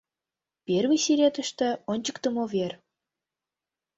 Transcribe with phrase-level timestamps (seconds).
[0.67, 2.73] Первый сӱретыште ончыктымо вер.